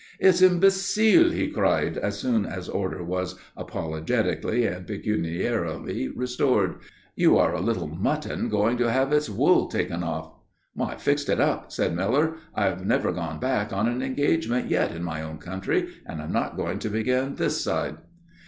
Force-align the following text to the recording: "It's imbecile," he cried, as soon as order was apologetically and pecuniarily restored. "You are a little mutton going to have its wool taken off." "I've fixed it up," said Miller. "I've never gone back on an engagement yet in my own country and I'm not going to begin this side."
"It's 0.19 0.41
imbecile," 0.41 1.29
he 1.29 1.47
cried, 1.47 1.95
as 1.95 2.17
soon 2.17 2.43
as 2.47 2.67
order 2.67 3.03
was 3.03 3.35
apologetically 3.55 4.65
and 4.65 4.87
pecuniarily 4.87 6.07
restored. 6.07 6.77
"You 7.15 7.37
are 7.37 7.53
a 7.53 7.61
little 7.61 7.85
mutton 7.85 8.49
going 8.49 8.77
to 8.77 8.89
have 8.91 9.13
its 9.13 9.29
wool 9.29 9.67
taken 9.67 10.01
off." 10.01 10.33
"I've 10.81 11.03
fixed 11.03 11.29
it 11.29 11.39
up," 11.39 11.71
said 11.71 11.95
Miller. 11.95 12.37
"I've 12.55 12.83
never 12.83 13.11
gone 13.11 13.39
back 13.39 13.71
on 13.71 13.87
an 13.87 14.01
engagement 14.01 14.71
yet 14.71 14.91
in 14.91 15.03
my 15.03 15.21
own 15.21 15.37
country 15.37 15.89
and 16.07 16.19
I'm 16.19 16.31
not 16.33 16.57
going 16.57 16.79
to 16.79 16.89
begin 16.89 17.35
this 17.35 17.61
side." 17.63 17.97